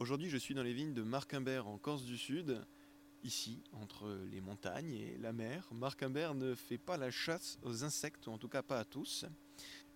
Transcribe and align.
Aujourd'hui, 0.00 0.30
je 0.30 0.36
suis 0.36 0.54
dans 0.54 0.62
les 0.62 0.74
vignes 0.74 0.94
de 0.94 1.02
Marc 1.02 1.34
Imbert 1.34 1.66
en 1.66 1.76
Corse 1.76 2.04
du 2.04 2.16
Sud. 2.16 2.64
Ici, 3.24 3.64
entre 3.72 4.16
les 4.30 4.40
montagnes 4.40 4.92
et 4.92 5.18
la 5.20 5.32
mer, 5.32 5.68
Marc 5.72 6.04
Imbert 6.04 6.36
ne 6.36 6.54
fait 6.54 6.78
pas 6.78 6.96
la 6.96 7.10
chasse 7.10 7.58
aux 7.64 7.82
insectes, 7.82 8.28
ou 8.28 8.30
en 8.30 8.38
tout 8.38 8.46
cas 8.48 8.62
pas 8.62 8.78
à 8.78 8.84
tous. 8.84 9.24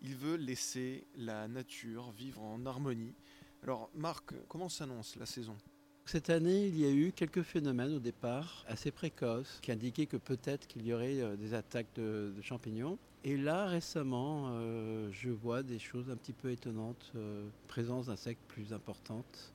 Il 0.03 0.17
veut 0.17 0.35
laisser 0.35 1.07
la 1.15 1.47
nature 1.47 2.11
vivre 2.11 2.43
en 2.43 2.67
harmonie. 2.67 3.15
Alors 3.63 3.91
Marc, 3.95 4.35
comment 4.49 4.69
s'annonce 4.69 5.15
la 5.15 5.25
saison? 5.25 5.57
Cette 6.05 6.31
année, 6.31 6.67
il 6.67 6.81
y 6.81 6.85
a 6.85 6.91
eu 6.91 7.13
quelques 7.13 7.43
phénomènes 7.43 7.95
au 7.95 8.01
départ 8.01 8.65
assez 8.67 8.91
précoces 8.91 9.61
qui 9.63 9.71
indiquaient 9.71 10.07
que 10.07 10.17
peut-être 10.17 10.67
qu'il 10.67 10.85
y 10.85 10.93
aurait 10.93 11.21
euh, 11.21 11.37
des 11.37 11.55
attaques 11.55 11.95
de, 11.95 12.35
champignons. 12.43 12.99
Et 13.23 13.37
là, 13.37 13.67
récemment, 13.67 14.49
euh, 14.49 15.09
je 15.13 15.31
vois 15.31 15.63
des 15.63 15.79
choses 15.79 16.11
un 16.11 16.17
petit 16.17 16.33
peu 16.33 16.51
étonnantes, 16.51 17.13
euh, 17.15 17.49
présence 17.69 18.07
d'insectes 18.07 18.43
plus 18.49 18.73
importantes. 18.73 19.53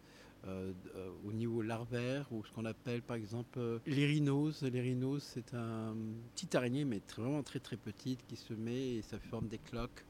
Au 1.26 1.32
niveau 1.34 1.62
larvaire 1.62 2.26
ou 2.32 2.44
ce 2.46 2.52
qu'on 2.52 2.66
appelle 2.66 3.02
par 3.02 3.18
exemple 3.18 3.60
rhinoses. 3.86 4.64
Les 4.64 4.98
c'est 5.20 5.54
un 5.54 5.96
petit 6.36 6.56
araignée 6.56 6.86
mais 6.86 7.02
vraiment 7.18 7.44
très 7.44 7.60
très 7.60 7.78
petite 7.78 8.26
qui 8.28 8.36
se 8.36 8.54
met 8.54 8.96
et 8.96 9.02
ça 9.02 9.20
forme 9.20 9.48
des 9.48 9.58
cloques 9.58 10.06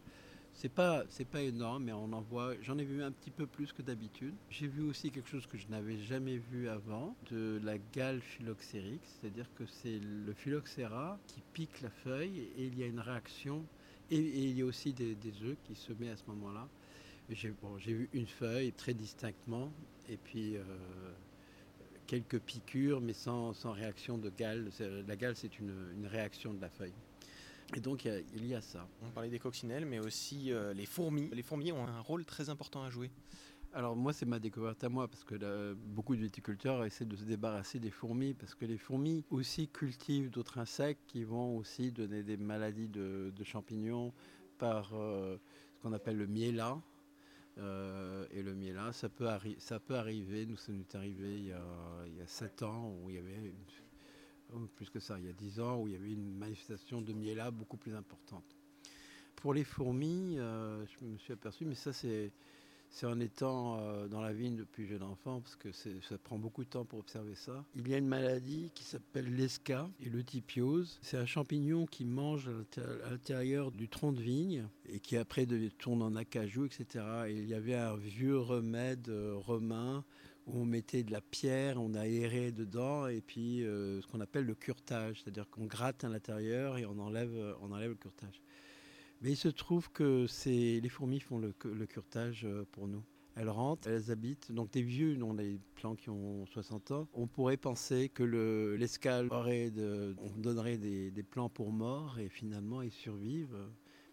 c'est 0.58 0.70
pas, 0.70 1.04
c'est 1.10 1.28
pas 1.28 1.44
énorme, 1.44 1.84
mais 1.84 1.94
on 1.94 2.12
en 2.14 2.22
voit. 2.22 2.56
J'en 2.64 2.80
ai 2.80 2.84
vu 2.84 3.04
un 3.04 3.12
petit 3.12 3.30
peu 3.30 3.46
plus 3.46 3.72
que 3.72 3.84
d'habitude. 3.84 4.34
J'ai 4.50 4.66
vu 4.66 4.82
aussi 4.82 5.12
quelque 5.12 5.30
chose 5.30 5.46
que 5.46 5.56
je 5.56 5.68
n'avais 5.68 6.00
jamais 6.00 6.38
vu 6.38 6.68
avant, 6.68 7.16
de 7.30 7.62
la 7.64 7.78
gale 7.78 8.22
phylloxérique, 8.22 9.04
c'est-à-dire 9.06 9.46
que 9.54 9.68
c'est 9.68 10.00
le 10.00 10.34
phylloxéra 10.34 11.20
qui 11.28 11.44
pique 11.54 11.80
la 11.82 11.92
feuille 11.92 12.50
et 12.58 12.66
il 12.66 12.78
y 12.78 12.82
a 12.82 12.88
une 12.88 13.00
réaction. 13.00 13.64
Et, 14.10 14.18
il 14.18 14.58
y 14.58 14.64
a 14.64 14.66
aussi 14.66 14.94
des, 14.94 15.16
œufs 15.44 15.58
qui 15.64 15.76
se 15.76 15.94
mettent 15.94 16.14
à 16.14 16.18
ce 16.18 16.26
moment-là. 16.30 16.68
J'ai, 17.30 17.54
j'ai 17.78 17.94
vu 17.94 18.10
une 18.14 18.26
feuille 18.26 18.74
très 18.74 18.96
distinctement 18.96 19.72
et 20.10 20.18
puis 20.18 20.56
euh, 20.56 20.64
quelques 22.06 22.40
piqûres, 22.40 23.02
mais 23.02 23.14
sans, 23.14 23.54
réaction 23.66 24.18
de 24.18 24.30
gale. 24.30 24.70
La 25.08 25.16
gale, 25.16 25.36
c'est 25.36 25.60
une 25.60 26.06
réaction 26.06 26.54
de 26.54 26.62
la 26.62 26.70
feuille. 26.70 26.94
Et 27.76 27.82
donc 27.82 28.06
il 28.06 28.46
y, 28.46 28.56
a, 28.56 28.62
ça. 28.62 28.88
On 29.04 29.10
parlait 29.10 29.30
des 29.30 29.40
coccinelles, 29.40 29.86
mais 29.86 30.00
aussi 30.00 30.54
euh, 30.54 30.74
les 30.74 30.86
fourmis. 30.86 31.30
Les 31.34 31.44
fourmis 31.44 31.74
ont 31.74 31.86
un 31.86 32.00
rôle 32.00 32.24
très 32.24 32.50
important 32.50 32.82
à 32.84 32.90
jouer. 32.90 33.12
Alors 33.74 33.96
moi 33.96 34.14
c'est 34.14 34.26
ma 34.26 34.40
découverte 34.40 34.84
à 34.84 34.90
moi 34.90 35.08
parce 35.08 35.24
que 35.24 35.74
beaucoup 35.74 36.16
de 36.16 36.22
viticulteurs 36.22 36.86
essaient 36.86 37.06
de 37.06 37.16
se 37.16 37.26
débarrasser 37.26 37.80
des 37.80 37.92
fourmis 37.92 38.34
parce 38.34 38.56
que 38.56 38.66
les 38.66 38.78
fourmis 38.78 39.26
aussi 39.30 39.68
cultivent 39.68 40.32
d'autres 40.32 40.58
insectes 40.58 41.02
qui 41.08 41.24
vont 41.26 41.58
aussi 41.58 41.92
donner 41.92 42.24
des 42.24 42.38
maladies 42.38 42.88
de, 42.88 43.32
champignons 43.44 44.14
par 44.58 44.94
euh, 44.94 45.38
ce 45.76 45.82
qu'on 45.82 45.94
appelle 45.94 46.18
le 46.18 46.28
miela. 46.28 46.80
Euh, 47.60 48.26
et 48.32 48.44
le 48.44 48.54
miela, 48.54 48.94
ça 48.94 49.10
peut, 49.10 49.28
ça 49.58 49.80
peut 49.80 49.96
arriver, 49.96 50.46
nous 50.46 50.58
ça 50.58 50.72
nous 50.72 50.82
est 50.82 50.96
arrivé 50.96 51.38
il 51.40 51.48
y, 51.48 51.52
a, 51.52 51.64
il 52.06 52.16
y 52.16 52.22
a 52.22 52.28
7 52.28 52.62
ans 52.62 52.96
où 53.02 53.10
il 53.10 53.16
y 53.16 53.20
avait 53.20 53.54
Oh, 54.54 54.60
plus 54.76 54.90
que 54.90 55.00
ça, 55.00 55.20
il 55.20 55.26
y 55.26 55.30
a 55.30 55.34
10 55.34 55.60
ans, 55.60 55.82
où 55.82 55.88
il 55.88 55.94
y 55.94 55.98
avait 55.98 56.12
une 56.12 56.38
manifestation 56.38 57.02
de 57.02 57.12
miela 57.12 57.52
beaucoup 57.52 57.76
plus 57.76 57.94
importante. 57.94 58.46
Pour 59.36 59.54
les 59.54 59.66
fourmis, 59.66 60.40
euh, 60.40 60.86
je 60.86 61.06
me 61.06 61.18
suis 61.18 61.34
aperçu, 61.34 61.66
mais 61.66 61.76
ça 61.76 61.92
c'est, 61.92 62.32
en 63.04 63.20
étant 63.20 63.78
euh, 63.80 64.08
dans 64.08 64.22
la 64.22 64.34
vigne 64.34 64.56
depuis 64.56 64.88
jeune 64.88 65.04
enfant, 65.04 65.42
parce 65.42 65.56
que 65.56 65.72
ça 65.72 66.18
prend 66.24 66.38
beaucoup 66.38 66.64
de 66.64 66.70
temps 66.70 66.86
pour 66.86 67.00
observer 67.00 67.36
ça. 67.36 67.64
Il 67.76 67.88
y 67.88 67.94
a 67.94 67.98
une 67.98 68.08
maladie 68.08 68.72
qui 68.74 68.84
s'appelle 68.84 69.36
l'esca 69.36 69.88
et 70.02 70.10
le 70.10 70.24
typiose. 70.24 71.00
C'est 71.02 71.18
un 71.18 71.26
champignon 71.26 71.86
qui 71.86 72.06
mange 72.06 72.50
à 72.78 73.10
l'intérieur 73.10 73.72
du 73.72 73.88
tronc 73.88 74.14
de 74.14 74.22
vigne 74.22 74.68
et 74.90 75.00
qui 75.00 75.18
après 75.18 75.46
tourne 75.78 76.02
en 76.02 76.16
acajou, 76.16 76.66
etc. 76.66 77.06
Et 77.28 77.34
il 77.34 77.48
y 77.48 77.54
avait 77.54 77.76
un 77.76 77.96
vieux 77.96 78.40
remède 78.40 79.10
euh, 79.10 79.36
romain 79.36 80.04
où 80.48 80.62
on 80.62 80.66
mettait 80.66 81.04
de 81.04 81.12
la 81.12 81.20
pierre, 81.20 81.80
on 81.82 81.94
aérait 81.94 82.54
dedans, 82.54 83.08
et 83.08 83.20
puis 83.20 83.66
euh, 83.66 84.02
ce 84.02 84.08
qu'on 84.08 84.22
appelle 84.22 84.46
le 84.46 84.56
curtage, 84.56 85.22
c'est-à-dire 85.22 85.50
qu'on 85.50 85.66
gratte 85.66 86.06
à 86.06 86.10
l'intérieur 86.10 86.78
et 86.78 86.86
on 86.86 86.98
enlève, 87.00 87.56
on 87.62 87.72
enlève 87.74 87.90
le 87.90 87.96
curtage. 87.96 88.42
Mais 89.22 89.32
il 89.32 89.36
se 89.36 89.48
trouve 89.48 89.92
que 89.92 90.28
les 90.46 90.90
fourmis 90.90 91.20
font 91.20 91.40
le, 91.40 91.54
le, 91.66 91.86
curtage 91.86 92.46
euh, 92.46 92.66
pour 92.72 92.88
nous. 92.88 93.04
Elles 93.36 93.50
rentrent, 93.50 93.88
elles 93.88 94.12
habitent, 94.12 94.52
donc 94.52 94.72
des 94.72 94.82
vieux, 94.82 95.16
non, 95.16 95.34
des 95.34 95.60
plants 95.76 95.96
qui 95.96 96.10
ont 96.10 96.46
60 96.48 96.92
ans. 96.92 97.08
On 97.14 97.28
pourrait 97.28 97.58
penser 97.58 98.10
que 98.10 98.24
l'escale 98.78 99.30
on 99.32 100.40
donnerait 100.40 100.78
des, 100.78 101.12
des, 101.12 101.24
plants 101.24 101.50
pour 101.50 101.72
morts, 101.72 102.20
et 102.20 102.30
finalement 102.30 102.82
ils 102.82 102.92
survivent. 102.92 103.58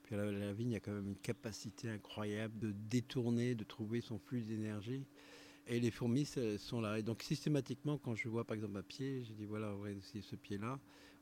Puis 0.02 0.14
la, 0.14 0.30
la 0.30 0.52
vigne 0.52 0.76
a 0.76 0.80
quand 0.80 0.92
même 0.92 1.08
une 1.08 1.16
capacité 1.16 1.88
incroyable 1.88 2.58
de 2.58 2.72
détourner, 2.72 3.54
de 3.54 3.64
trouver 3.64 4.02
son 4.02 4.18
flux 4.18 4.42
d'énergie. 4.42 5.06
Et 5.66 5.80
les 5.80 5.90
fourmis 5.90 6.28
sont 6.58 6.80
là. 6.82 6.98
Et 6.98 7.02
donc 7.02 7.22
systématiquement, 7.22 7.96
quand 7.96 8.14
je 8.14 8.28
vois 8.28 8.44
par 8.44 8.54
exemple 8.54 8.76
un 8.76 8.82
pied, 8.82 9.24
je 9.24 9.32
dis 9.32 9.46
voilà, 9.46 9.72
va 9.74 9.90
essayer 9.90 10.20
ce 10.20 10.36
pied-là, 10.36 10.78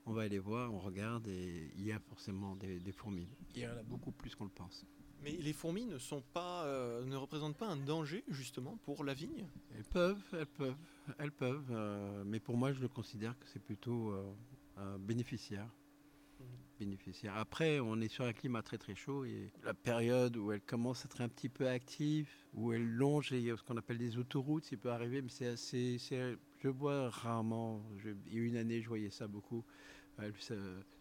on 0.07 0.13
va 0.13 0.23
aller 0.23 0.39
voir, 0.39 0.73
on 0.73 0.81
regarde 0.81 1.29
et 1.29 1.71
il 1.77 1.85
y 1.85 1.93
a 1.93 1.99
forcément 1.99 2.57
des, 2.57 2.93
fourmis. 2.93 3.29
Il 3.55 3.63
y 3.63 3.67
en 3.67 3.71
a 3.71 3.83
beaucoup 3.83 4.13
plus 4.13 4.35
qu'on 4.35 4.45
le 4.45 4.51
pense. 4.51 4.85
Mais 5.23 5.33
les 5.33 5.53
fourmis 5.53 5.85
ne 5.85 5.99
sont 5.99 6.23
pas, 6.33 6.65
euh, 6.65 7.05
ne 7.05 7.15
représentent 7.15 7.57
pas 7.57 7.69
un 7.69 7.77
danger 7.77 8.25
justement 8.29 8.77
pour 8.79 9.05
la 9.05 9.15
vigne? 9.15 9.47
Elles 9.77 9.85
peuvent, 9.85 10.23
elles 10.33 10.47
peuvent, 10.47 10.77
elles 11.19 11.31
peuvent. 11.31 11.71
Euh, 11.71 12.25
mais 12.27 12.41
pour 12.41 12.57
moi, 12.57 12.73
je 12.73 12.81
le 12.81 12.89
considère 12.89 13.39
que 13.39 13.47
c'est 13.47 13.63
plutôt 13.63 14.11
euh, 14.11 14.35
un 14.77 14.99
bénéficiaire 14.99 15.69
bénéficiaire. 16.79 17.37
Après, 17.37 17.81
on 17.81 18.01
est 18.01 18.09
sur 18.09 18.25
un 18.25 18.33
climat 18.33 18.63
très 18.63 18.79
très 18.79 18.95
chaud 18.95 19.25
et 19.25 19.53
la 19.65 19.75
période 19.75 20.37
où 20.37 20.53
elle 20.53 20.61
commence 20.61 21.05
à 21.05 21.05
être 21.05 21.21
un 21.21 21.29
petit 21.29 21.49
peu 21.49 21.69
active, 21.69 22.29
où 22.55 22.73
elle 22.73 22.87
longe 22.87 23.29
ce 23.29 23.63
qu'on 23.63 23.77
appelle 23.77 23.99
des 23.99 24.19
autoroutes, 24.19 24.65
ça 24.65 24.77
peut 24.77 24.91
arriver, 24.91 25.23
mais 25.23 25.29
c'est 25.29 25.47
assez. 25.47 25.99
Je 26.63 26.69
vois 26.69 27.11
rarement. 27.11 27.83
il 28.27 28.35
y 28.35 28.41
a 28.41 28.45
une 28.45 28.57
année, 28.57 28.81
je 28.81 28.89
voyais 28.89 29.11
ça 29.11 29.27
beaucoup. 29.27 29.65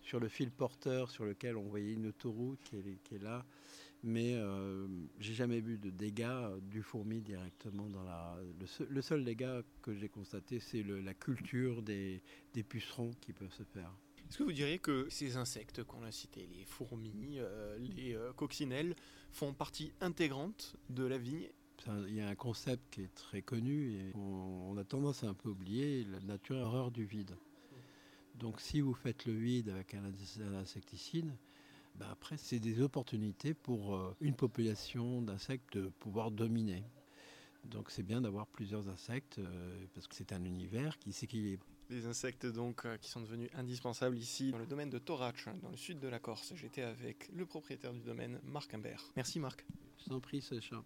sur 0.02 0.20
le 0.20 0.28
fil 0.28 0.52
porteur 0.52 1.12
sur 1.12 1.26
lequel 1.26 1.58
on 1.58 1.68
voyait 1.68 1.94
une 1.94 2.08
autoroute 2.08 2.60
qui 2.64 3.16
est, 3.16 3.22
là. 3.22 3.46
Mais 4.04 4.34
euh, 4.34 4.88
j'ai 5.20 5.36
jamais 5.36 5.60
vu 5.60 5.78
de 5.78 5.92
dégâts 5.92 6.58
du 6.64 6.82
fourmi 6.82 7.22
directement 7.22 7.88
dans 7.90 8.04
la. 8.04 8.36
Le 8.90 9.02
seul, 9.02 9.24
dégât 9.24 9.62
que 9.84 9.94
j'ai 9.94 10.10
constaté, 10.10 10.60
c'est 10.60 10.84
la 10.84 11.14
culture 11.14 11.84
des 11.84 12.22
pucerons 12.68 13.12
qui 13.22 13.32
peuvent 13.32 13.54
se 13.54 13.64
faire. 13.64 13.92
Est-ce 14.32 14.38
que 14.38 14.44
vous 14.44 14.54
diriez 14.54 14.80
que 14.80 15.10
ces 15.10 15.36
insectes 15.36 15.84
qu'on 15.84 16.04
a 16.04 16.12
cités, 16.12 16.48
les 16.58 16.64
fourmis, 16.64 17.36
euh, 17.40 17.78
les 17.80 18.16
euh, 18.16 18.32
coccinelles, 18.32 18.96
font 19.34 19.54
partie 19.54 19.92
intégrante 20.00 20.78
de 20.90 21.04
la 21.04 21.18
vigne 21.18 21.50
il 22.08 22.16
y 22.16 22.22
a 22.22 22.28
un 22.28 22.36
concept 22.36 22.84
qui 22.92 23.02
est 23.02 23.14
très 23.14 23.42
connu 23.42 23.94
et 23.94 24.16
on, 24.16 24.78
a 24.78 24.84
tendance 24.84 25.24
à 25.24 25.28
un 25.28 25.34
peu 25.34 25.50
oublier, 25.50 26.06
la 26.06 26.20
nature 26.22 26.58
horreur 26.58 26.92
du 26.92 27.06
vide. 27.06 27.36
Donc 28.36 28.62
si 28.62 28.82
vous 28.82 28.94
faites 28.94 29.26
le 29.26 29.34
vide 29.34 29.70
avec 29.70 29.94
un, 29.94 30.04
insecticide, 30.56 31.32
ben 31.96 32.08
après 32.10 32.38
c'est 32.38 32.60
des 32.60 32.82
opportunités 32.82 33.54
pour 33.54 33.96
euh, 33.96 34.16
une 34.22 34.36
population 34.36 35.22
d'insectes 35.22 35.78
de 35.78 35.90
pouvoir 36.00 36.32
dominer. 36.32 36.84
Donc 37.66 37.92
c'est 37.92 38.04
bien 38.04 38.22
d'avoir 38.22 38.48
plusieurs 38.48 38.88
insectes 38.90 39.40
parce 39.94 40.08
que 40.08 40.16
c'est 40.16 40.34
un 40.34 40.44
univers 40.44 40.98
qui 40.98 41.14
s'équilibre. 41.14 41.66
Les 41.92 42.06
insectes 42.06 42.46
donc 42.46 42.86
euh, 42.86 42.98
qui 42.98 43.10
sont 43.10 43.20
devenus 43.20 43.50
indispensables 43.54 44.18
ici 44.18 44.52
dans 44.52 44.60
le 44.60 44.66
domaine 44.66 44.90
de 44.90 44.98
Torach, 44.98 45.50
dans 45.62 45.70
le 45.70 45.76
sud 45.76 46.00
de 46.00 46.08
la 46.08 46.20
Corse. 46.20 46.54
J'étais 46.56 46.84
avec 46.84 47.30
le 47.34 47.46
propriétaire 47.46 47.92
du 47.92 48.00
domaine, 48.00 48.40
Marc 48.46 48.74
Imbert. 48.74 49.12
Merci 49.18 49.42
Marc. 49.42 49.66
Je 49.98 50.06
t'en 50.06 50.22
prie, 50.22 50.42
Sacha. 50.42 50.82